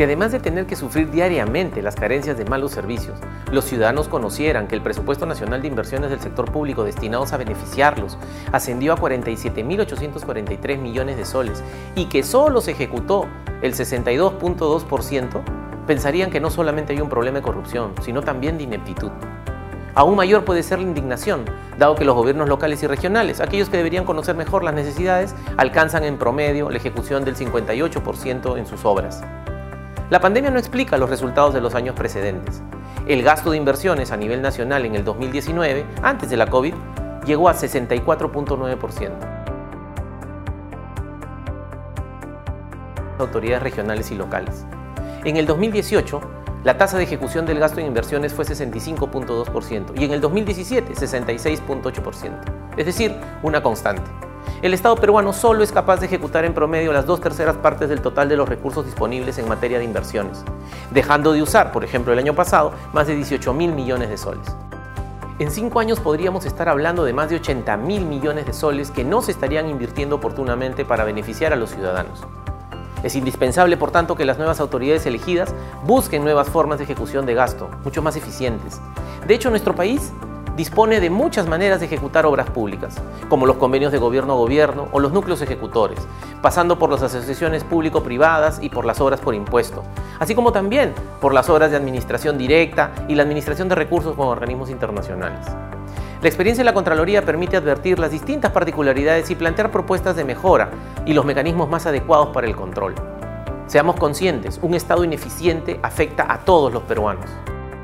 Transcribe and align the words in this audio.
Si 0.00 0.04
además 0.04 0.32
de 0.32 0.40
tener 0.40 0.64
que 0.64 0.76
sufrir 0.76 1.10
diariamente 1.10 1.82
las 1.82 1.94
carencias 1.94 2.38
de 2.38 2.46
malos 2.46 2.72
servicios, 2.72 3.18
los 3.52 3.66
ciudadanos 3.66 4.08
conocieran 4.08 4.66
que 4.66 4.74
el 4.74 4.80
presupuesto 4.80 5.26
nacional 5.26 5.60
de 5.60 5.68
inversiones 5.68 6.08
del 6.08 6.20
sector 6.20 6.50
público 6.50 6.84
destinados 6.84 7.34
a 7.34 7.36
beneficiarlos 7.36 8.16
ascendió 8.50 8.94
a 8.94 8.96
47.843 8.96 10.78
millones 10.78 11.18
de 11.18 11.26
soles 11.26 11.62
y 11.96 12.06
que 12.06 12.22
solo 12.22 12.62
se 12.62 12.70
ejecutó 12.70 13.26
el 13.60 13.74
62.2%, 13.74 15.42
pensarían 15.86 16.30
que 16.30 16.40
no 16.40 16.48
solamente 16.48 16.94
hay 16.94 17.02
un 17.02 17.10
problema 17.10 17.40
de 17.40 17.44
corrupción, 17.44 17.92
sino 18.00 18.22
también 18.22 18.56
de 18.56 18.64
ineptitud. 18.64 19.10
Aún 19.94 20.16
mayor 20.16 20.46
puede 20.46 20.62
ser 20.62 20.78
la 20.78 20.86
indignación, 20.86 21.44
dado 21.76 21.94
que 21.94 22.06
los 22.06 22.14
gobiernos 22.14 22.48
locales 22.48 22.82
y 22.82 22.86
regionales, 22.86 23.42
aquellos 23.42 23.68
que 23.68 23.76
deberían 23.76 24.06
conocer 24.06 24.34
mejor 24.34 24.64
las 24.64 24.72
necesidades, 24.72 25.34
alcanzan 25.58 26.04
en 26.04 26.16
promedio 26.16 26.70
la 26.70 26.78
ejecución 26.78 27.22
del 27.22 27.36
58% 27.36 28.56
en 28.56 28.64
sus 28.64 28.86
obras. 28.86 29.22
La 30.10 30.20
pandemia 30.20 30.50
no 30.50 30.58
explica 30.58 30.98
los 30.98 31.08
resultados 31.08 31.54
de 31.54 31.60
los 31.60 31.76
años 31.76 31.94
precedentes. 31.94 32.62
El 33.06 33.22
gasto 33.22 33.52
de 33.52 33.56
inversiones 33.56 34.10
a 34.10 34.16
nivel 34.16 34.42
nacional 34.42 34.84
en 34.84 34.96
el 34.96 35.04
2019, 35.04 35.86
antes 36.02 36.28
de 36.28 36.36
la 36.36 36.48
COVID, 36.48 36.74
llegó 37.24 37.48
a 37.48 37.54
64.9%. 37.54 39.12
Autoridades 43.20 43.62
regionales 43.62 44.10
y 44.10 44.16
locales. 44.16 44.66
En 45.24 45.36
el 45.36 45.46
2018, 45.46 46.20
la 46.64 46.76
tasa 46.76 46.98
de 46.98 47.04
ejecución 47.04 47.46
del 47.46 47.60
gasto 47.60 47.78
en 47.78 47.86
inversiones 47.86 48.34
fue 48.34 48.44
65.2% 48.44 49.92
y 49.96 50.04
en 50.04 50.10
el 50.10 50.20
2017 50.20 50.92
66.8%, 50.92 52.30
es 52.76 52.86
decir, 52.86 53.14
una 53.44 53.62
constante. 53.62 54.10
El 54.62 54.74
Estado 54.74 54.96
peruano 54.96 55.32
solo 55.32 55.62
es 55.62 55.72
capaz 55.72 56.00
de 56.00 56.06
ejecutar 56.06 56.44
en 56.44 56.52
promedio 56.54 56.92
las 56.92 57.06
dos 57.06 57.20
terceras 57.20 57.56
partes 57.56 57.88
del 57.88 58.02
total 58.02 58.28
de 58.28 58.36
los 58.36 58.48
recursos 58.48 58.84
disponibles 58.84 59.38
en 59.38 59.48
materia 59.48 59.78
de 59.78 59.84
inversiones, 59.84 60.44
dejando 60.90 61.32
de 61.32 61.42
usar, 61.42 61.72
por 61.72 61.84
ejemplo, 61.84 62.12
el 62.12 62.18
año 62.18 62.34
pasado, 62.34 62.72
más 62.92 63.06
de 63.06 63.16
18 63.16 63.54
mil 63.54 63.72
millones 63.72 64.10
de 64.10 64.18
soles. 64.18 64.54
En 65.38 65.50
cinco 65.50 65.80
años 65.80 66.00
podríamos 66.00 66.44
estar 66.44 66.68
hablando 66.68 67.04
de 67.04 67.14
más 67.14 67.30
de 67.30 67.36
80 67.36 67.78
mil 67.78 68.04
millones 68.04 68.44
de 68.44 68.52
soles 68.52 68.90
que 68.90 69.04
no 69.04 69.22
se 69.22 69.32
estarían 69.32 69.70
invirtiendo 69.70 70.16
oportunamente 70.16 70.84
para 70.84 71.04
beneficiar 71.04 71.54
a 71.54 71.56
los 71.56 71.70
ciudadanos. 71.70 72.20
Es 73.02 73.16
indispensable, 73.16 73.78
por 73.78 73.90
tanto, 73.90 74.14
que 74.14 74.26
las 74.26 74.36
nuevas 74.36 74.60
autoridades 74.60 75.06
elegidas 75.06 75.54
busquen 75.86 76.22
nuevas 76.22 76.50
formas 76.50 76.78
de 76.78 76.84
ejecución 76.84 77.24
de 77.24 77.32
gasto, 77.32 77.70
mucho 77.82 78.02
más 78.02 78.16
eficientes. 78.16 78.78
De 79.26 79.32
hecho, 79.32 79.48
nuestro 79.48 79.74
país 79.74 80.12
dispone 80.60 81.00
de 81.00 81.08
muchas 81.08 81.48
maneras 81.48 81.80
de 81.80 81.86
ejecutar 81.86 82.26
obras 82.26 82.50
públicas, 82.50 82.94
como 83.30 83.46
los 83.46 83.56
convenios 83.56 83.92
de 83.92 83.98
gobierno 83.98 84.34
a 84.34 84.36
gobierno 84.36 84.88
o 84.92 85.00
los 85.00 85.10
núcleos 85.10 85.40
ejecutores, 85.40 85.98
pasando 86.42 86.78
por 86.78 86.90
las 86.90 87.02
asociaciones 87.02 87.64
público-privadas 87.64 88.58
y 88.60 88.68
por 88.68 88.84
las 88.84 89.00
obras 89.00 89.20
por 89.20 89.34
impuesto, 89.34 89.82
así 90.18 90.34
como 90.34 90.52
también 90.52 90.92
por 91.18 91.32
las 91.32 91.48
obras 91.48 91.70
de 91.70 91.78
administración 91.78 92.36
directa 92.36 92.90
y 93.08 93.14
la 93.14 93.22
administración 93.22 93.70
de 93.70 93.74
recursos 93.74 94.14
con 94.14 94.28
organismos 94.28 94.68
internacionales. 94.68 95.46
La 96.20 96.28
experiencia 96.28 96.60
de 96.60 96.66
la 96.66 96.74
Contraloría 96.74 97.24
permite 97.24 97.56
advertir 97.56 97.98
las 97.98 98.10
distintas 98.10 98.52
particularidades 98.52 99.30
y 99.30 99.36
plantear 99.36 99.70
propuestas 99.70 100.14
de 100.14 100.26
mejora 100.26 100.72
y 101.06 101.14
los 101.14 101.24
mecanismos 101.24 101.70
más 101.70 101.86
adecuados 101.86 102.28
para 102.34 102.46
el 102.46 102.54
control. 102.54 102.94
Seamos 103.66 103.96
conscientes, 103.96 104.60
un 104.60 104.74
Estado 104.74 105.04
ineficiente 105.04 105.80
afecta 105.82 106.30
a 106.30 106.40
todos 106.40 106.70
los 106.70 106.82
peruanos. 106.82 107.30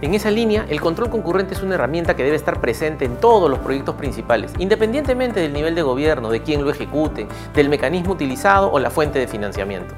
En 0.00 0.14
esa 0.14 0.30
línea, 0.30 0.64
el 0.68 0.80
control 0.80 1.10
concurrente 1.10 1.54
es 1.54 1.62
una 1.64 1.74
herramienta 1.74 2.14
que 2.14 2.22
debe 2.22 2.36
estar 2.36 2.60
presente 2.60 3.04
en 3.04 3.16
todos 3.16 3.50
los 3.50 3.58
proyectos 3.58 3.96
principales, 3.96 4.52
independientemente 4.58 5.40
del 5.40 5.52
nivel 5.52 5.74
de 5.74 5.82
gobierno, 5.82 6.30
de 6.30 6.40
quién 6.40 6.62
lo 6.62 6.70
ejecute, 6.70 7.26
del 7.52 7.68
mecanismo 7.68 8.12
utilizado 8.12 8.70
o 8.70 8.78
la 8.78 8.90
fuente 8.90 9.18
de 9.18 9.26
financiamiento. 9.26 9.96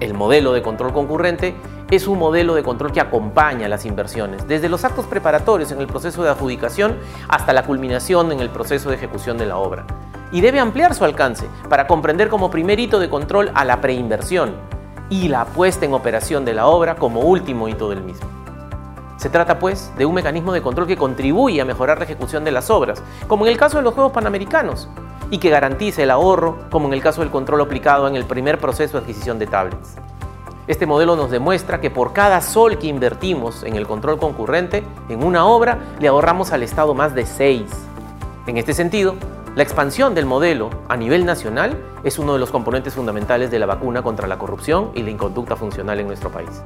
El 0.00 0.12
modelo 0.12 0.52
de 0.52 0.60
control 0.60 0.92
concurrente 0.92 1.54
es 1.90 2.06
un 2.08 2.18
modelo 2.18 2.54
de 2.54 2.62
control 2.62 2.92
que 2.92 3.00
acompaña 3.00 3.68
las 3.68 3.86
inversiones, 3.86 4.46
desde 4.46 4.68
los 4.68 4.84
actos 4.84 5.06
preparatorios 5.06 5.72
en 5.72 5.80
el 5.80 5.86
proceso 5.86 6.22
de 6.22 6.28
adjudicación 6.28 6.98
hasta 7.28 7.54
la 7.54 7.64
culminación 7.64 8.32
en 8.32 8.40
el 8.40 8.50
proceso 8.50 8.90
de 8.90 8.96
ejecución 8.96 9.38
de 9.38 9.46
la 9.46 9.56
obra. 9.56 9.86
Y 10.30 10.42
debe 10.42 10.60
ampliar 10.60 10.94
su 10.94 11.06
alcance 11.06 11.46
para 11.70 11.86
comprender 11.86 12.28
como 12.28 12.50
primer 12.50 12.78
hito 12.78 12.98
de 12.98 13.08
control 13.08 13.50
a 13.54 13.64
la 13.64 13.80
preinversión 13.80 14.56
y 15.08 15.28
la 15.28 15.46
puesta 15.46 15.86
en 15.86 15.94
operación 15.94 16.44
de 16.44 16.52
la 16.52 16.66
obra 16.66 16.96
como 16.96 17.20
último 17.20 17.66
hito 17.66 17.88
del 17.88 18.02
mismo. 18.02 18.41
Se 19.22 19.30
trata, 19.30 19.60
pues, 19.60 19.92
de 19.96 20.04
un 20.04 20.16
mecanismo 20.16 20.52
de 20.52 20.62
control 20.62 20.88
que 20.88 20.96
contribuye 20.96 21.60
a 21.60 21.64
mejorar 21.64 21.96
la 21.96 22.06
ejecución 22.06 22.42
de 22.42 22.50
las 22.50 22.70
obras, 22.70 23.04
como 23.28 23.46
en 23.46 23.52
el 23.52 23.56
caso 23.56 23.76
de 23.76 23.84
los 23.84 23.94
Juegos 23.94 24.10
Panamericanos, 24.10 24.88
y 25.30 25.38
que 25.38 25.48
garantice 25.48 26.02
el 26.02 26.10
ahorro, 26.10 26.58
como 26.72 26.88
en 26.88 26.94
el 26.94 27.00
caso 27.00 27.20
del 27.20 27.30
control 27.30 27.60
aplicado 27.60 28.08
en 28.08 28.16
el 28.16 28.24
primer 28.24 28.58
proceso 28.58 28.94
de 28.94 29.04
adquisición 29.04 29.38
de 29.38 29.46
tablets. 29.46 29.94
Este 30.66 30.86
modelo 30.86 31.14
nos 31.14 31.30
demuestra 31.30 31.80
que 31.80 31.88
por 31.88 32.12
cada 32.12 32.40
sol 32.40 32.78
que 32.78 32.88
invertimos 32.88 33.62
en 33.62 33.76
el 33.76 33.86
control 33.86 34.18
concurrente, 34.18 34.82
en 35.08 35.22
una 35.22 35.46
obra, 35.46 35.78
le 36.00 36.08
ahorramos 36.08 36.50
al 36.50 36.64
Estado 36.64 36.92
más 36.92 37.14
de 37.14 37.24
seis. 37.24 37.70
En 38.48 38.56
este 38.56 38.74
sentido, 38.74 39.14
la 39.54 39.62
expansión 39.62 40.16
del 40.16 40.26
modelo 40.26 40.68
a 40.88 40.96
nivel 40.96 41.24
nacional 41.24 41.78
es 42.02 42.18
uno 42.18 42.32
de 42.32 42.40
los 42.40 42.50
componentes 42.50 42.94
fundamentales 42.94 43.52
de 43.52 43.60
la 43.60 43.66
vacuna 43.66 44.02
contra 44.02 44.26
la 44.26 44.36
corrupción 44.36 44.90
y 44.96 45.04
la 45.04 45.10
inconducta 45.10 45.54
funcional 45.54 46.00
en 46.00 46.08
nuestro 46.08 46.28
país. 46.28 46.64